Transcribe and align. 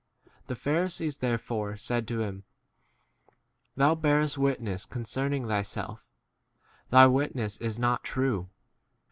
The 0.47 0.55
Pharisees 0.55 1.17
therefore 1.17 1.77
said 1.77 2.07
to 2.07 2.21
him, 2.23 2.43
Thou 3.75 3.93
* 3.95 4.01
bearest 4.01 4.35
witness 4.35 4.87
con 4.87 5.03
cerning 5.03 5.47
thyself; 5.47 6.03
thy 6.89 7.05
witness 7.05 7.57
is 7.57 7.77
not 7.77 7.99
11 8.03 8.03
true. 8.05 8.49